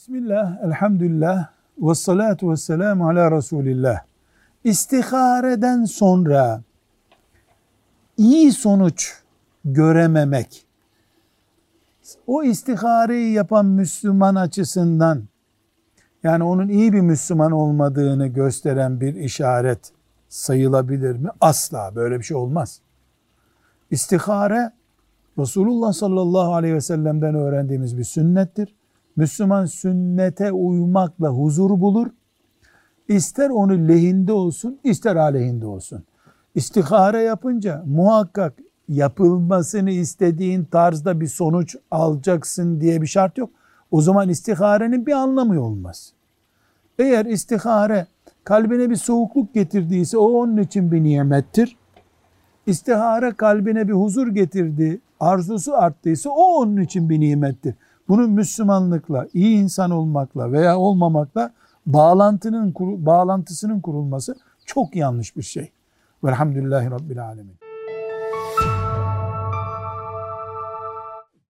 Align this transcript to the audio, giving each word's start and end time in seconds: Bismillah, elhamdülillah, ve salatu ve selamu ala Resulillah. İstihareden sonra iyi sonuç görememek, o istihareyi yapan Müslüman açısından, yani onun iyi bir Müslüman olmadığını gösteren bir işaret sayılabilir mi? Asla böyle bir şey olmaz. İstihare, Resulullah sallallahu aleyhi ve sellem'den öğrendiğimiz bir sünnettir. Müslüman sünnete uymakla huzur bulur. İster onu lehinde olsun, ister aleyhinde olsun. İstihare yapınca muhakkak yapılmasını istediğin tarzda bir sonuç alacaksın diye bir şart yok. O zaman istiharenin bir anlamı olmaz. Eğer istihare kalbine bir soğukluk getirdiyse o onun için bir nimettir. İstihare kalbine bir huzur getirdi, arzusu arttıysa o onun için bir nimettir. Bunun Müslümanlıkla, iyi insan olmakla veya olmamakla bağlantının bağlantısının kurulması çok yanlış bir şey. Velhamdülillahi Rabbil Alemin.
Bismillah, 0.00 0.64
elhamdülillah, 0.64 1.48
ve 1.78 1.94
salatu 1.94 2.50
ve 2.50 2.56
selamu 2.56 3.08
ala 3.08 3.30
Resulillah. 3.30 3.98
İstihareden 4.64 5.84
sonra 5.84 6.62
iyi 8.16 8.52
sonuç 8.52 9.22
görememek, 9.64 10.66
o 12.26 12.42
istihareyi 12.42 13.32
yapan 13.32 13.66
Müslüman 13.66 14.34
açısından, 14.34 15.22
yani 16.22 16.44
onun 16.44 16.68
iyi 16.68 16.92
bir 16.92 17.00
Müslüman 17.00 17.52
olmadığını 17.52 18.26
gösteren 18.26 19.00
bir 19.00 19.14
işaret 19.14 19.92
sayılabilir 20.28 21.16
mi? 21.16 21.28
Asla 21.40 21.92
böyle 21.94 22.18
bir 22.18 22.24
şey 22.24 22.36
olmaz. 22.36 22.80
İstihare, 23.90 24.72
Resulullah 25.38 25.92
sallallahu 25.92 26.54
aleyhi 26.54 26.74
ve 26.74 26.80
sellem'den 26.80 27.34
öğrendiğimiz 27.34 27.98
bir 27.98 28.04
sünnettir. 28.04 28.79
Müslüman 29.16 29.66
sünnete 29.66 30.52
uymakla 30.52 31.28
huzur 31.28 31.70
bulur. 31.70 32.06
İster 33.08 33.50
onu 33.50 33.88
lehinde 33.88 34.32
olsun, 34.32 34.78
ister 34.84 35.16
aleyhinde 35.16 35.66
olsun. 35.66 36.04
İstihare 36.54 37.22
yapınca 37.22 37.82
muhakkak 37.86 38.54
yapılmasını 38.88 39.90
istediğin 39.90 40.64
tarzda 40.64 41.20
bir 41.20 41.26
sonuç 41.26 41.76
alacaksın 41.90 42.80
diye 42.80 43.02
bir 43.02 43.06
şart 43.06 43.38
yok. 43.38 43.50
O 43.90 44.00
zaman 44.00 44.28
istiharenin 44.28 45.06
bir 45.06 45.12
anlamı 45.12 45.62
olmaz. 45.62 46.12
Eğer 46.98 47.26
istihare 47.26 48.06
kalbine 48.44 48.90
bir 48.90 48.96
soğukluk 48.96 49.54
getirdiyse 49.54 50.18
o 50.18 50.28
onun 50.28 50.56
için 50.56 50.92
bir 50.92 51.02
nimettir. 51.02 51.76
İstihare 52.66 53.32
kalbine 53.32 53.88
bir 53.88 53.92
huzur 53.92 54.28
getirdi, 54.28 55.00
arzusu 55.20 55.74
arttıysa 55.74 56.30
o 56.30 56.60
onun 56.60 56.76
için 56.76 57.10
bir 57.10 57.20
nimettir. 57.20 57.74
Bunun 58.10 58.30
Müslümanlıkla, 58.30 59.26
iyi 59.34 59.56
insan 59.56 59.90
olmakla 59.90 60.52
veya 60.52 60.78
olmamakla 60.78 61.52
bağlantının 61.86 62.74
bağlantısının 63.06 63.80
kurulması 63.80 64.36
çok 64.66 64.96
yanlış 64.96 65.36
bir 65.36 65.42
şey. 65.42 65.72
Velhamdülillahi 66.24 66.90
Rabbil 66.90 67.24
Alemin. 67.24 67.54